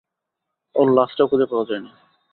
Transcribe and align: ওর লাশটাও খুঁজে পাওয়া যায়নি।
ওর 0.75 0.87
লাশটাও 0.93 1.27
খুঁজে 1.27 1.45
পাওয়া 1.45 1.65
যায়নি। 1.65 1.91